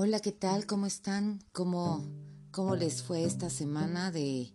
[0.00, 0.64] Hola, ¿qué tal?
[0.64, 1.42] ¿Cómo están?
[1.50, 2.06] ¿Cómo,
[2.52, 4.52] cómo les fue esta semana de,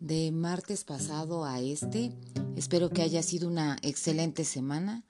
[0.00, 2.12] de martes pasado a este?
[2.56, 5.04] Espero que haya sido una excelente semana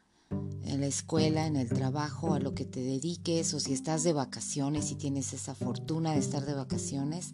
[0.62, 4.12] en la escuela, en el trabajo, a lo que te dediques o si estás de
[4.12, 7.32] vacaciones y tienes esa fortuna de estar de vacaciones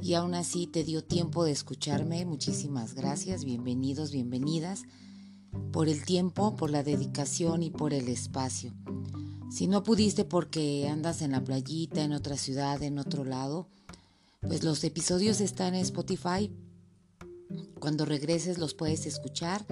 [0.00, 2.24] y aún así te dio tiempo de escucharme.
[2.24, 4.84] Muchísimas gracias, bienvenidos, bienvenidas
[5.72, 8.72] por el tiempo, por la dedicación y por el espacio.
[9.54, 13.68] Si no pudiste porque andas en la playita, en otra ciudad, en otro lado,
[14.40, 16.52] pues los episodios están en Spotify.
[17.78, 19.64] Cuando regreses los puedes escuchar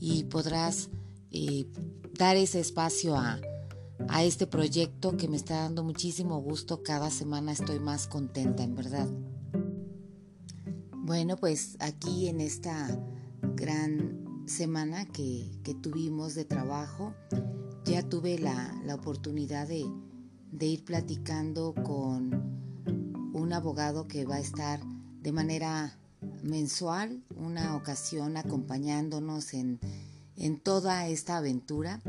[0.00, 0.90] y podrás
[1.30, 1.66] eh,
[2.18, 3.38] dar ese espacio a,
[4.08, 6.82] a este proyecto que me está dando muchísimo gusto.
[6.82, 9.08] Cada semana estoy más contenta, en verdad.
[10.96, 13.00] Bueno, pues aquí en esta
[13.54, 17.14] gran semana que, que tuvimos de trabajo,
[17.88, 19.86] ya tuve la, oportunidad de,
[20.66, 24.80] ir platicando con un abogado que va a estar
[25.22, 25.96] de manera
[26.42, 29.80] mensual, una ocasión acompañándonos en,
[30.62, 32.02] toda esta aventura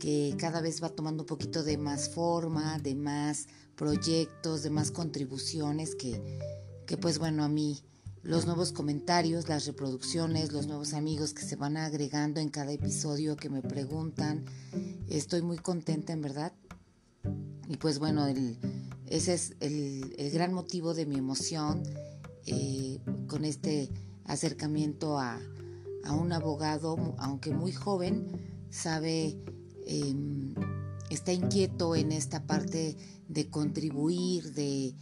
[0.00, 4.90] que cada vez va tomando un poquito de más forma, de más proyectos, de más
[4.90, 6.40] contribuciones que,
[6.86, 7.78] que pues bueno, a mí
[8.22, 13.36] los nuevos comentarios, las reproducciones, los nuevos amigos que se van agregando en cada episodio
[13.36, 14.44] que me preguntan.
[15.08, 16.52] Estoy muy contenta en verdad.
[17.68, 18.26] Y pues bueno,
[19.06, 21.82] ese es el, gran motivo de mi emoción
[22.46, 23.90] eh, con este
[24.24, 25.38] acercamiento a,
[26.10, 28.26] un abogado, aunque muy joven,
[28.70, 29.36] sabe,
[29.86, 30.54] em,
[31.10, 32.96] está inquieto en esta parte
[33.28, 34.94] de contribuir, de,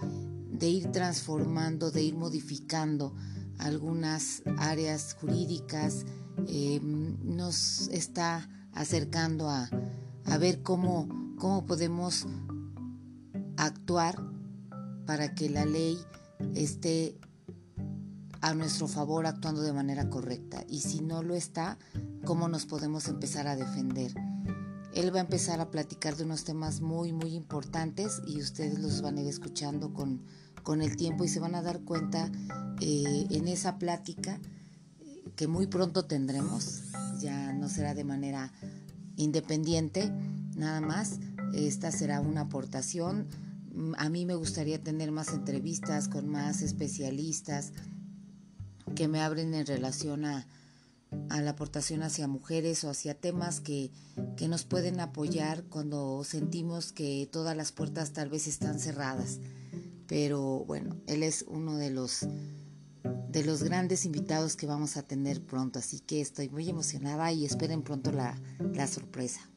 [0.59, 3.15] de ir transformando, de ir modificando
[3.59, 6.05] algunas áreas jurídicas,
[6.47, 9.69] eh, nos está acercando a,
[10.39, 12.27] ver cómo, cómo podemos
[13.57, 14.17] actuar
[15.07, 15.99] para que la ley
[16.55, 17.19] esté
[18.41, 20.65] a nuestro favor actuando de manera correcta.
[20.69, 21.79] Y si no lo está,
[22.25, 24.15] cómo nos podemos empezar a defender.
[24.95, 29.03] Él va a empezar a platicar de unos temas muy, muy importantes y ustedes los
[29.03, 30.23] van a ir escuchando con,
[30.63, 32.31] con el tiempo y se van a dar cuenta
[32.81, 34.39] eh, en esa plática
[35.37, 36.83] que muy pronto tendremos,
[37.21, 38.53] ya no será de manera
[39.17, 40.13] independiente,
[40.57, 41.21] nada más,
[41.53, 43.27] esta será una aportación.
[43.97, 47.73] A mí me gustaría tener más entrevistas con más especialistas
[48.95, 50.47] que me abren en relación a,
[51.31, 53.91] a la aportación hacia mujeres o hacia temas que,
[54.37, 59.39] que, nos pueden apoyar cuando sentimos que todas las puertas tal vez están cerradas.
[60.09, 62.27] Pero bueno, él es uno de los
[63.29, 67.45] de los grandes invitados que vamos a tener pronto, así que estoy muy emocionada y
[67.45, 68.41] esperen pronto la,
[68.75, 69.49] la sorpresa.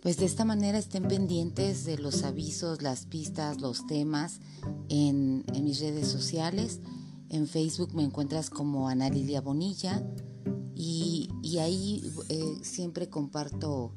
[0.00, 4.40] Pues de esta manera estén pendientes de los avisos, las pistas, los temas
[4.88, 6.80] en, mis redes sociales.
[7.28, 10.06] En Facebook me encuentras como Ana Lilia Bonilla
[10.76, 13.94] y, y ahí eh, siempre comparto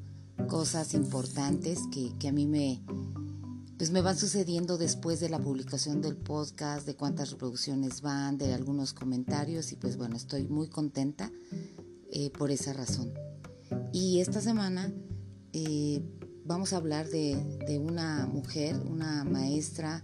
[0.47, 2.81] cosas importantes que, que, a mí me,
[3.79, 8.53] pues me van sucediendo después de la publicación del podcast, de cuántas reproducciones van, de
[8.53, 11.31] algunos comentarios y pues bueno, estoy muy contenta
[12.11, 13.13] eh, por esa razón.
[13.93, 14.91] Y esta semana
[15.53, 16.01] eh,
[16.43, 20.03] vamos a hablar de, una mujer, una maestra,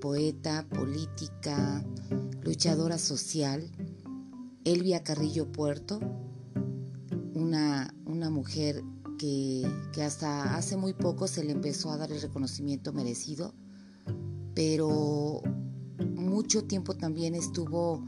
[0.00, 1.84] poeta, política,
[2.42, 3.70] luchadora social,
[4.64, 6.00] Elvia Carrillo Puerto,
[7.34, 8.82] una, una mujer
[9.18, 13.54] que, que, hasta hace muy poco se le empezó a dar el reconocimiento merecido,
[14.54, 15.42] pero
[15.98, 18.04] mucho tiempo también estuvo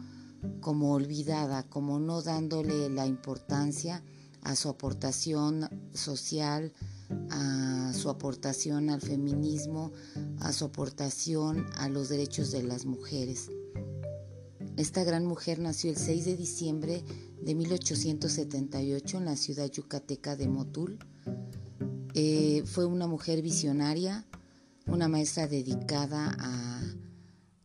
[0.61, 4.03] como olvidada, como no dándole la importancia
[4.43, 6.73] a su aportación social,
[7.31, 9.93] a su aportación al feminismo,
[10.41, 13.49] a su aportación a los derechos de las mujeres.
[14.77, 17.03] Esta gran mujer nació el 6 de diciembre
[17.41, 20.99] de 1878 en la ciudad yucateca de Motul.
[22.13, 24.27] Eh, fue una mujer visionaria,
[24.87, 26.83] una maestra dedicada a,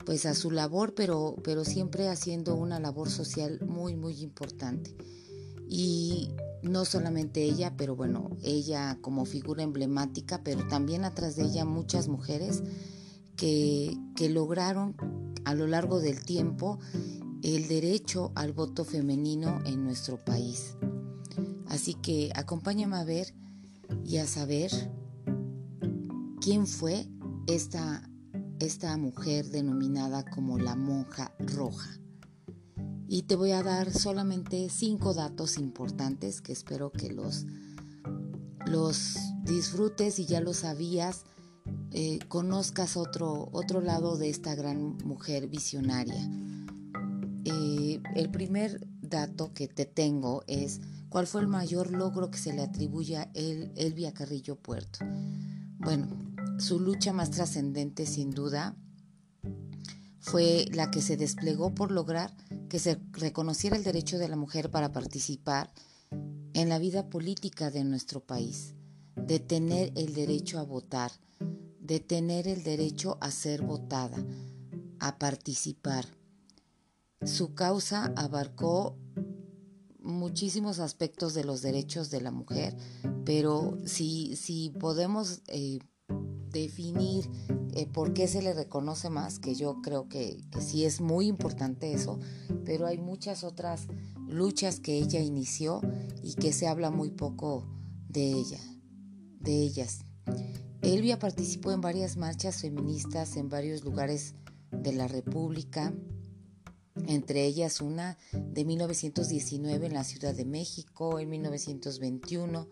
[0.06, 4.96] pues a su labor, pero, pero siempre haciendo una labor social muy, muy importante.
[5.68, 6.32] Y
[6.64, 12.08] no solamente ella, pero bueno, ella como figura emblemática, pero también atrás de ella muchas
[12.08, 12.64] mujeres
[13.42, 14.96] que, lograron
[15.46, 16.78] a lo largo del tiempo
[17.42, 20.78] el derecho al voto femenino en nuestro país.
[21.68, 23.34] Así que acompáñame a ver
[24.06, 24.70] y a saber
[26.40, 27.08] quién fue
[27.48, 28.08] esta,
[28.60, 31.98] esta mujer denominada como la monja roja.
[33.08, 37.48] Y te voy a dar solamente cinco datos importantes que espero que los,
[38.68, 41.26] los disfrutes y ya lo sabías
[41.92, 46.30] eh, conozcas otro, otro lado de esta gran mujer visionaria.
[47.44, 50.80] Eh, el primer dato que te tengo es
[51.10, 55.00] cuál fue el mayor logro que se le atribuye a Elvia Carrillo Puerto.
[55.80, 56.08] Bueno,
[56.60, 58.76] su lucha más trascendente sin duda
[60.20, 62.36] fue la que se desplegó por lograr
[62.70, 65.74] que se reconociera el derecho de la mujer para participar
[66.54, 68.76] en la vida política de nuestro país,
[69.16, 71.12] de tener el derecho a votar,
[71.82, 74.24] de tener el derecho a ser votada,
[75.00, 76.06] a participar.
[77.24, 78.98] Su causa abarcó
[80.00, 82.76] muchísimos aspectos de los derechos de la mujer,
[83.26, 85.80] pero si, si podemos eh,
[86.52, 87.30] definir
[87.74, 91.28] eh, por qué se le reconoce más, que yo creo que, que, sí es muy
[91.28, 92.20] importante eso,
[92.66, 93.88] pero hay muchas otras
[94.28, 95.82] luchas que ella inició
[96.24, 97.68] y que se habla muy poco
[98.08, 98.60] de ella,
[99.40, 100.06] de ellas.
[100.82, 104.36] Elvia participó en varias marchas feministas en varios lugares
[104.72, 105.94] de la República,
[107.08, 112.68] entre ellas una de 1919 en la Ciudad de México, en 1921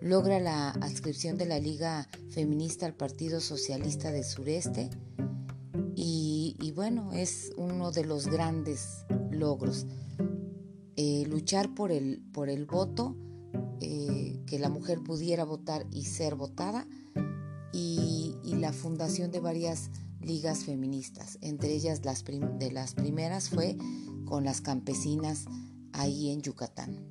[0.00, 4.90] logra la adscripción de la Liga Feminista al Partido Socialista del Sureste
[5.94, 9.86] y, bueno, es uno de los grandes logros.
[10.96, 13.16] Eh, luchar por el, por el voto,
[13.80, 16.86] eh, que la mujer pudiera votar y ser votada,
[17.72, 19.90] y, la fundación de varias
[20.20, 21.38] ligas feministas.
[21.40, 23.78] Entre ellas las de las primeras fue
[24.26, 25.46] con las campesinas
[25.92, 27.10] ahí en Yucatán.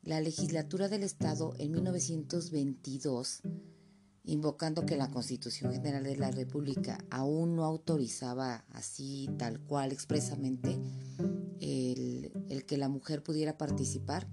[0.02, 3.42] La legislatura del Estado en 1922
[4.24, 10.78] invocando que la Constitución General de la República aún no autorizaba así, tal cual, expresamente,
[11.60, 14.26] el, que la mujer pudiera participar,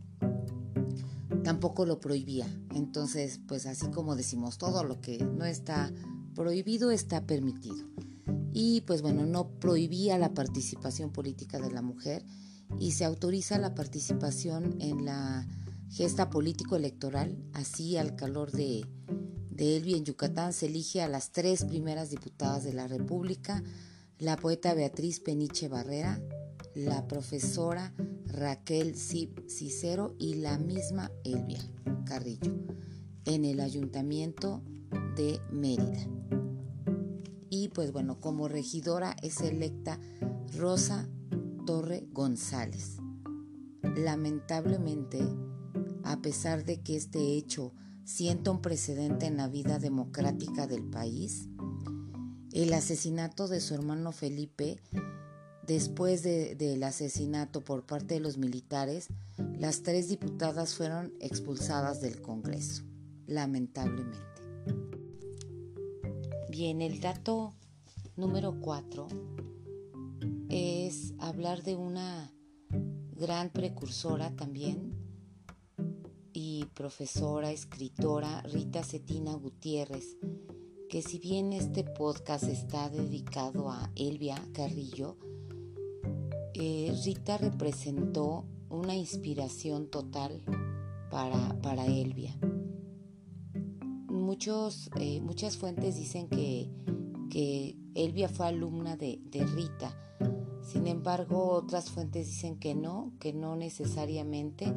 [1.43, 2.47] tampoco lo prohibía.
[2.73, 5.91] Entonces, pues así como decimos, todo lo que no está
[6.35, 7.85] prohibido está permitido.
[8.53, 12.25] Y pues bueno, no prohibía la participación política de la mujer
[12.79, 15.47] y se autoriza la participación en la
[15.89, 18.85] gesta político-electoral, así al calor de
[19.61, 23.61] de Elvi en Yucatán se elige a las tres primeras diputadas de la República,
[24.17, 26.19] la poeta Beatriz Peniche Barrera,
[26.73, 27.93] la profesora
[28.25, 31.59] Raquel Cicero y la misma Elvia
[32.05, 32.55] Carrillo
[33.25, 34.63] en el ayuntamiento
[35.15, 36.07] de Mérida.
[37.51, 39.99] Y pues bueno, como regidora es electa
[40.57, 41.07] Rosa
[41.67, 42.97] Torre González.
[43.83, 45.19] Lamentablemente,
[46.03, 51.47] a pesar de que este hecho sienta un precedente en la vida democrática del país.
[52.51, 54.81] El asesinato de su hermano Felipe,
[55.65, 59.07] después del asesinato por parte de los militares,
[59.57, 62.83] las tres diputadas fueron expulsadas del Congreso,
[63.25, 64.19] lamentablemente.
[66.49, 67.53] Bien, el dato
[68.17, 69.07] número cuatro
[70.49, 72.33] es hablar de una
[73.15, 74.90] gran precursora también
[76.73, 80.17] profesora, escritora Rita Cetina Gutiérrez,
[80.89, 85.17] que si bien este podcast está dedicado a Elvia Carrillo,
[86.53, 90.43] que Rita representó una inspiración total
[91.09, 92.37] para, para Elvia.
[94.07, 96.69] Muchos, eh, muchas fuentes dicen que,
[97.29, 99.97] que, Elvia fue alumna de, de Rita.
[100.63, 104.73] Sin embargo, otras fuentes dicen que no, que no necesariamente,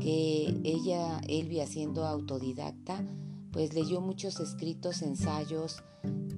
[0.00, 3.04] que ella, Elvia siendo autodidacta,
[3.52, 5.82] pues leyó muchos escritos, ensayos,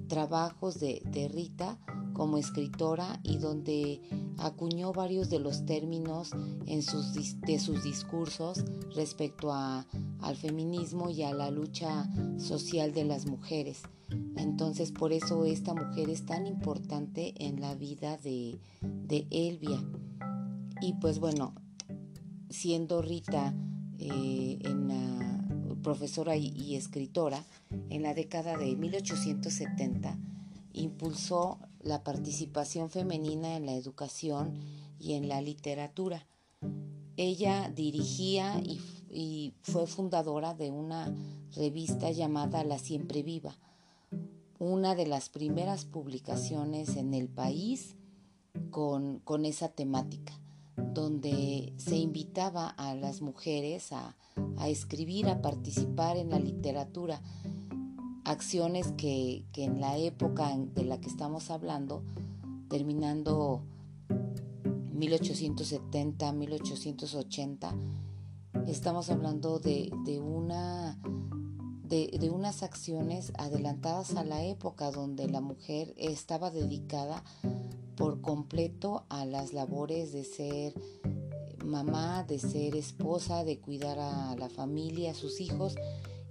[0.07, 1.79] trabajos de, de Rita
[2.15, 4.01] como escritora y donde
[4.37, 6.31] acuñó varios de los términos
[6.65, 8.63] en sus, de sus discursos
[8.95, 9.85] respecto a,
[10.21, 13.83] al feminismo y a la lucha social de las mujeres.
[14.37, 19.83] Entonces por eso esta mujer es tan importante en la vida de, de Elvia.
[20.81, 21.53] Y pues bueno,
[22.49, 23.53] siendo Rita
[23.99, 24.59] eh,
[25.81, 27.45] profesora y escritora,
[27.89, 30.17] en la década de 1870
[30.73, 34.59] impulsó la participación femenina en la educación
[34.99, 36.25] y en la literatura.
[37.17, 41.15] Ella dirigía y, fue fundadora de una
[41.55, 43.57] revista llamada La Siempre Viva,
[44.59, 47.95] una de las primeras publicaciones en el país
[48.71, 50.33] con, esa temática,
[50.77, 54.15] donde se invitaba a las mujeres a,
[54.67, 57.21] escribir, a participar en la literatura.
[58.23, 62.03] Acciones que, en la época de la que estamos hablando,
[62.69, 63.61] terminando
[64.93, 67.75] 1870, 1880,
[68.67, 70.97] estamos hablando de, una,
[71.83, 77.23] de, de, unas acciones adelantadas a la época donde la mujer estaba dedicada
[77.95, 80.73] por completo a las labores de ser
[81.65, 85.75] mamá, de ser esposa, de cuidar a la familia, a sus hijos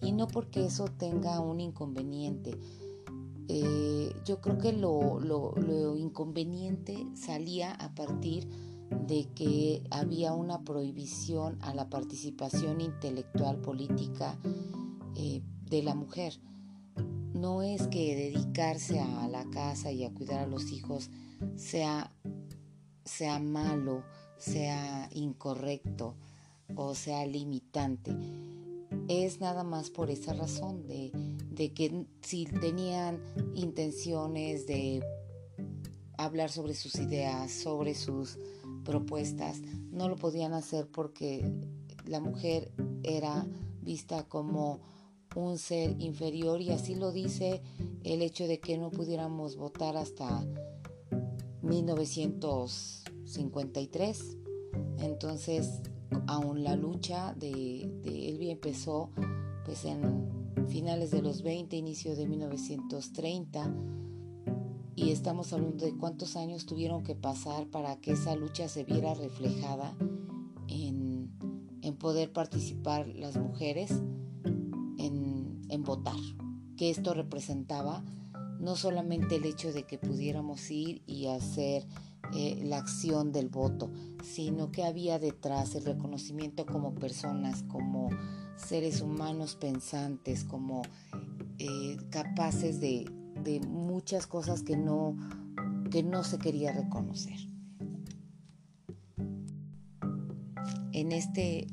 [0.00, 2.58] y no porque eso tenga un inconveniente.
[3.48, 8.48] Eh, yo creo que lo, inconveniente salía a partir
[9.06, 14.38] de que había una prohibición a la participación intelectual política
[15.16, 16.40] eh, de la mujer.
[17.34, 21.10] No es que dedicarse a la casa y a cuidar a los hijos
[21.56, 22.10] sea,
[23.04, 24.04] sea malo,
[24.38, 26.16] sea incorrecto
[26.76, 28.12] o sea limitante.
[29.08, 31.10] Es nada más por esa razón de,
[31.72, 33.20] que si tenían
[33.54, 35.02] intenciones de
[36.16, 38.38] hablar sobre sus ideas, sobre sus
[38.84, 39.60] propuestas,
[39.90, 41.44] no lo podían hacer porque
[42.06, 42.70] la mujer
[43.02, 43.46] era
[43.82, 44.80] vista como
[45.36, 47.60] un ser inferior y así lo dice
[48.04, 50.46] el hecho de que no pudiéramos votar hasta
[51.64, 54.36] 1953.
[54.98, 55.80] Entonces
[56.26, 59.10] aún la lucha de, de empezó
[59.64, 60.28] pues en
[60.68, 63.74] finales de los 20, inicio de 1930
[64.96, 69.14] y estamos hablando de cuántos años tuvieron que pasar para que esa lucha se viera
[69.14, 69.96] reflejada
[70.68, 71.14] en,
[71.98, 73.90] poder participar las mujeres
[74.98, 76.18] en votar,
[76.76, 78.04] que esto representaba
[78.64, 81.86] no solamente el hecho de que pudiéramos ir y hacer
[82.32, 83.92] eh, la acción del voto,
[84.22, 88.08] sino que había detrás el reconocimiento como personas, como
[88.56, 90.80] seres humanos pensantes, como
[91.58, 93.10] eh, capaces de,
[93.68, 95.16] muchas cosas que no,
[95.90, 97.38] que no se quería reconocer.
[100.92, 101.66] En este,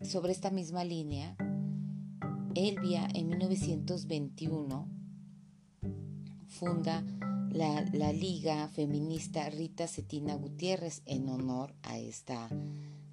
[0.00, 1.36] sobre esta misma línea,
[2.54, 4.99] Elvia en 1921
[6.60, 7.02] funda
[7.52, 12.50] la, Liga Feminista Rita Cetina Gutiérrez en honor a esta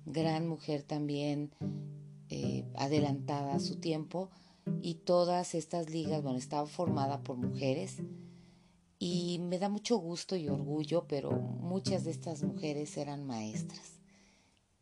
[0.05, 1.51] gran mujer también
[2.29, 4.29] eh, adelantada a su tiempo.
[4.81, 8.03] Y todas estas ligas, bueno, estaba formada por mujeres.
[8.99, 14.01] Y me da mucho gusto y orgullo, pero muchas de estas mujeres eran maestras,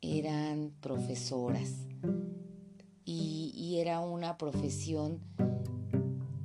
[0.01, 1.71] eran profesoras.
[3.05, 5.21] Y era una profesión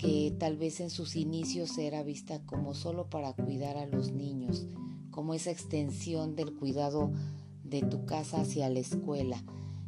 [0.00, 4.66] que tal vez en sus inicios era vista como solo para cuidar a los niños,
[5.11, 7.12] como esa extensión del cuidado
[7.64, 9.45] de tu casa hacia la escuela.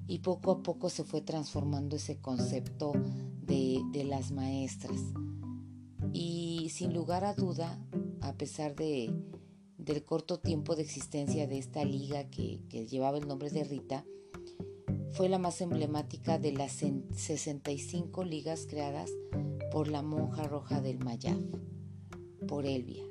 [0.06, 2.92] Y poco a poco se fue transformando ese concepto
[3.40, 5.00] de, las maestras.
[6.12, 7.82] Y sin lugar a duda,
[8.20, 9.14] a pesar de,
[9.78, 14.04] del corto tiempo de existencia de esta liga que, llevaba el nombre de Rita,
[15.12, 19.10] fue la más emblemática de las 65 ligas creadas
[19.72, 21.40] por la monja roja del Mayab,
[22.46, 23.04] por Elvia,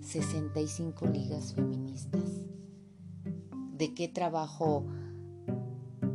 [0.00, 2.44] 65 ligas feministas.
[3.72, 4.86] ¿De qué trabajo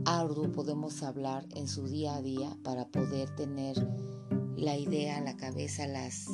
[0.06, 3.75] arduo podemos hablar en su día a día para poder tener
[4.56, 6.29] la idea, la cabeza, las,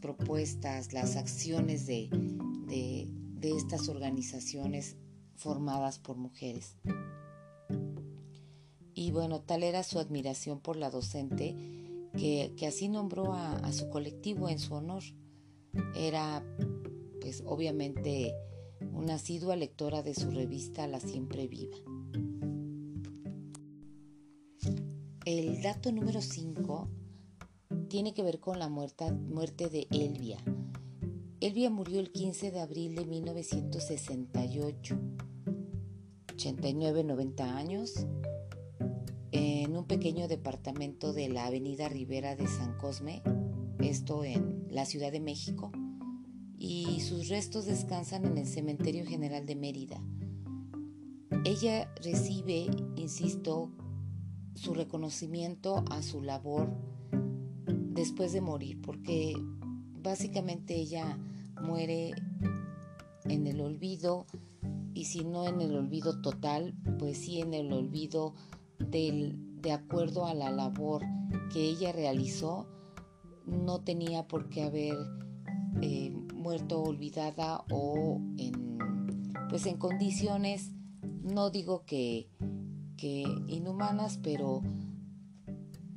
[0.00, 2.08] propuestas, las acciones de
[3.42, 4.96] estas organizaciones
[5.36, 6.76] formadas por mujeres.
[8.94, 11.79] Y bueno, tal era su admiración por la docente
[12.16, 15.02] que, así nombró a, su colectivo en su honor.
[15.94, 16.44] Era,
[17.20, 18.34] pues obviamente,
[18.92, 21.76] una asidua lectora de su revista La Siempre Viva.
[25.24, 26.88] El dato número 5
[27.88, 30.38] tiene que ver con la muerte de Elvia.
[31.40, 34.98] Elvia murió el 15 de abril de 1968,
[36.36, 38.06] 89-90 años,
[39.32, 43.22] en un pequeño departamento de la avenida Rivera de San Cosme,
[43.80, 45.72] esto en la Ciudad de México,
[46.58, 50.02] y sus restos descansan en el Cementerio General de Mérida.
[51.44, 53.70] Ella recibe, insisto,
[54.54, 56.68] su reconocimiento a su labor
[57.92, 59.34] después de morir, porque
[60.02, 61.18] básicamente ella
[61.62, 62.12] muere
[63.24, 64.26] en el olvido
[64.92, 68.34] y si no en el olvido total, pues sí en el olvido
[68.80, 71.02] de acuerdo a la labor
[71.52, 72.66] que ella realizó,
[73.46, 74.96] no tenía por qué haber
[75.82, 78.78] eh, muerto olvidada o en,
[79.48, 80.70] pues en condiciones,
[81.22, 82.28] no digo que,
[82.96, 84.62] que inhumanas, pero,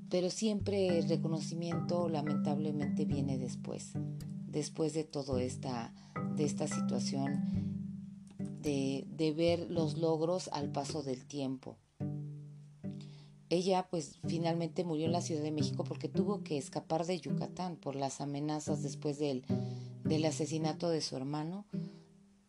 [0.09, 3.93] pero siempre el reconocimiento lamentablemente viene después,
[4.47, 5.93] después de toda esta,
[6.35, 7.73] de esta situación
[8.61, 11.77] de, de ver los logros al paso del tiempo.
[13.53, 17.75] Ella pues finalmente murió en la Ciudad de México porque tuvo que escapar de Yucatán
[17.75, 19.45] por las amenazas después del,
[20.03, 21.67] del asesinato de su hermano.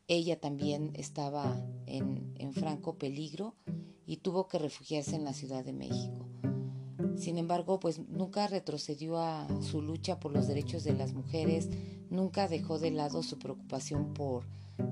[0.08, 3.54] Ella también estaba en, en franco peligro
[4.06, 6.26] y tuvo que refugiarse en la Ciudad de México.
[7.18, 11.68] Sin embargo, pues nunca retrocedió a su lucha por los derechos de las mujeres,
[12.08, 14.46] nunca dejó de lado su preocupación por,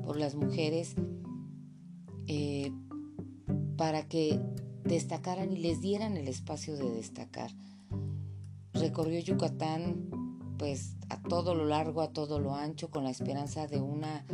[0.04, 0.94] por las mujeres
[2.26, 2.70] eh,
[3.78, 4.38] para que
[4.84, 7.50] destacaran y les dieran el espacio de destacar.
[8.72, 10.08] Recorrió Yucatán
[10.58, 14.24] pues a todo lo largo, a todo lo ancho, con la esperanza de una,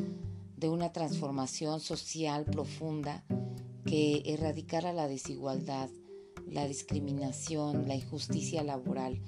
[0.56, 3.24] de una transformación social profunda
[3.87, 5.88] que erradicara la desigualdad,
[6.46, 9.22] la discriminación, la injusticia laboral,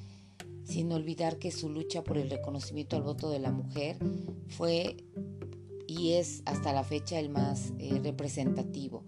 [0.64, 3.96] sin olvidar que su lucha por el reconocimiento al voto de la mujer
[4.48, 4.96] fue
[5.86, 9.04] y es hasta la fecha el más eh, representativo.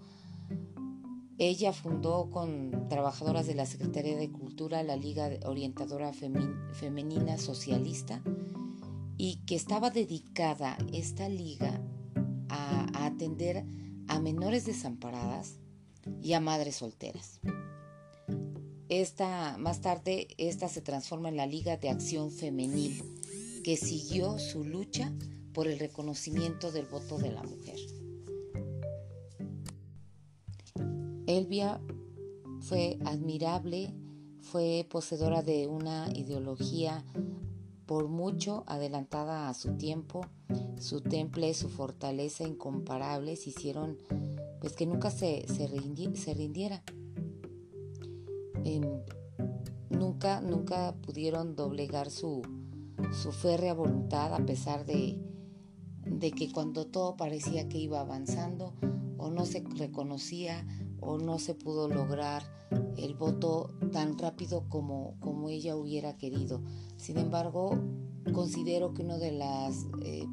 [1.38, 8.22] Ella fundó con trabajadoras de la Secretaría de Cultura la Liga Orientadora Femenina Socialista
[9.16, 11.80] y que estaba dedicada esta liga
[12.48, 13.64] a, atender
[14.08, 15.58] a menores desamparadas
[16.20, 17.40] y a madres solteras.
[18.88, 23.02] Esta, más tarde, esta se transforma en la Liga de Acción Femenil,
[23.64, 25.12] que siguió su lucha
[25.54, 27.78] por el reconocimiento del voto de la mujer.
[31.38, 31.80] Elvia
[32.60, 33.94] fue admirable,
[34.40, 37.04] fue poseedora de una ideología
[37.86, 40.26] por mucho adelantada a su tiempo.
[40.78, 43.98] Su temple, su fortaleza incomparables hicieron
[44.60, 45.66] pues que nunca se, se,
[46.34, 46.82] rindiera.
[48.64, 48.84] Em,
[49.90, 52.42] nunca, nunca pudieron doblegar su,
[53.12, 55.18] su férrea voluntad a pesar de,
[56.06, 58.74] de que cuando todo parecía que iba avanzando
[59.18, 60.64] o no se reconocía
[61.02, 62.42] o no se pudo lograr
[62.96, 66.62] el voto tan rápido como, como ella hubiera querido.
[66.96, 67.78] Sin embargo,
[68.32, 70.26] considero que uno de los eh,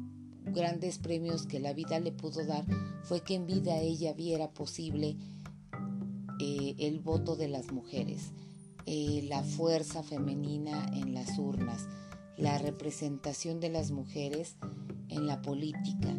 [0.44, 2.64] grandes premios que la vida le pudo dar
[3.02, 5.16] fue que en vida ella viera posible
[6.40, 8.32] eh, el voto de las mujeres,
[8.86, 11.88] eh, la fuerza femenina en las urnas,
[12.36, 14.56] la representación de las mujeres
[15.08, 16.16] en la política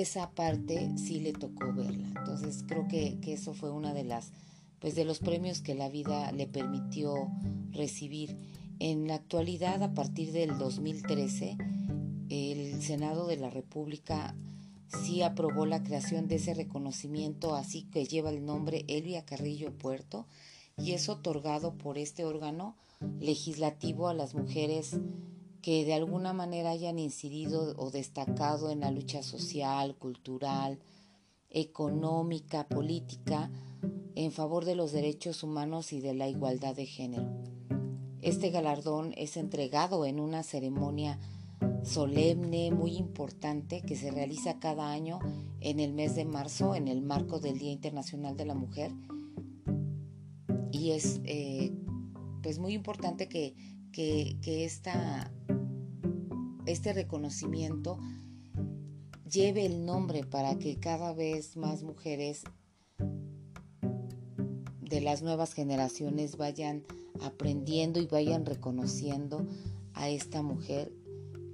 [0.00, 2.08] esa parte sí le tocó verla.
[2.08, 4.32] Entonces creo que, eso fue una de las,
[4.78, 7.30] pues de los premios que la vida le permitió
[7.70, 8.36] recibir.
[8.80, 11.56] En la actualidad, a partir del 2013,
[12.28, 14.34] el Senado de la República
[15.04, 20.26] sí aprobó la creación de ese reconocimiento, así que lleva el nombre Elvia Carrillo Puerto,
[20.76, 22.76] y es otorgado por este órgano
[23.20, 24.96] legislativo a las mujeres
[25.64, 30.78] que de alguna manera hayan incidido o destacado en la lucha social, cultural,
[31.48, 33.50] económica, política,
[34.14, 37.30] en favor de los derechos humanos y de la igualdad de género.
[38.20, 41.18] Este galardón es entregado en una ceremonia
[41.82, 45.18] solemne, muy importante, que se realiza cada año
[45.60, 48.92] en el mes de marzo, en el marco del Día Internacional de la Mujer.
[50.70, 51.72] Y es eh,
[52.42, 53.54] pues muy importante que,
[53.92, 55.32] que, que esta
[56.66, 57.98] este reconocimiento
[59.30, 62.44] lleve el nombre para que cada vez más mujeres
[64.80, 66.84] de las nuevas generaciones vayan
[67.22, 69.46] aprendiendo y vayan reconociendo
[69.92, 70.92] a esta mujer,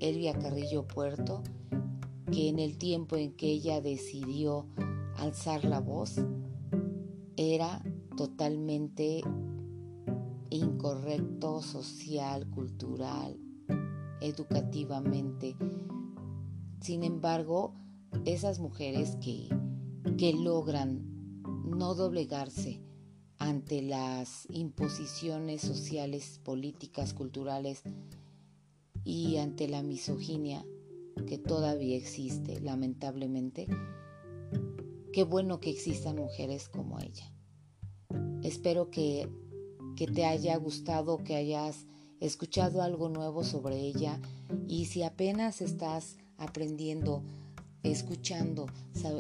[0.01, 1.43] Elvia Carrillo Puerto,
[2.31, 4.67] que en el tiempo en que ella decidió
[5.17, 6.21] alzar la voz,
[7.37, 7.83] era
[8.17, 9.23] totalmente
[10.51, 13.39] incorrecto social, cultural,
[14.21, 15.57] educativamente.
[16.81, 17.75] Sin embargo,
[18.25, 19.49] esas mujeres que,
[20.17, 22.81] que logran no doblegarse
[23.39, 27.83] ante las imposiciones sociales, políticas, culturales
[29.05, 30.65] y ante la misoginia
[31.27, 33.67] que todavía existe, lamentablemente,
[35.13, 37.33] qué bueno que existan mujeres como ella.
[38.43, 39.29] Espero que,
[39.97, 41.87] que te haya gustado, que hayas
[42.21, 44.21] escuchado algo nuevo sobre ella
[44.69, 47.23] y si apenas estás aprendiendo,
[47.83, 48.67] escuchando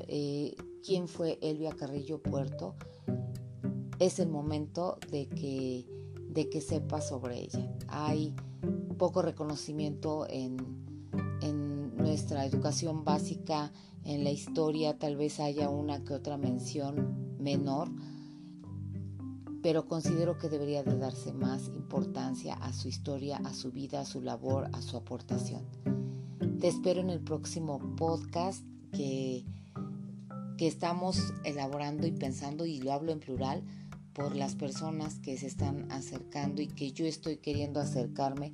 [0.08, 2.74] eh, quién fue Elvia Carrillo Puerto,
[3.98, 5.86] es el momento de que,
[6.28, 7.70] de que sepas sobre ella.
[7.88, 8.34] Hay
[8.98, 10.56] poco reconocimiento en,
[11.42, 13.72] en nuestra educación básica,
[14.04, 17.90] en la historia, tal vez haya una que otra mención menor
[19.62, 24.04] pero considero que debería de darse más importancia a su historia, a su vida, a
[24.04, 25.62] su labor, a su aportación.
[26.60, 29.44] Te espero en el próximo podcast que,
[30.56, 33.64] que estamos elaborando y pensando, y lo hablo en plural,
[34.12, 38.52] por las personas que se están acercando y que yo estoy queriendo acercarme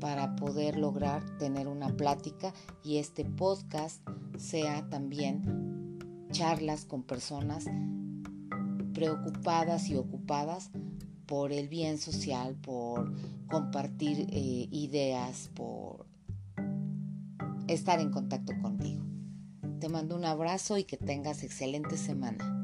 [0.00, 2.52] para poder lograr tener una plática
[2.84, 7.64] y este podcast sea también charlas con personas
[8.98, 10.72] preocupadas y ocupadas
[11.26, 13.14] por el bien social, por
[13.48, 16.04] compartir eh, ideas, por
[17.68, 19.04] estar en contacto contigo.
[19.78, 22.57] Te mando un abrazo y que tengas excelente semana.